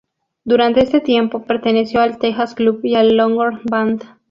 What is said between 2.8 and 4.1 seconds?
y al Longhorn Band.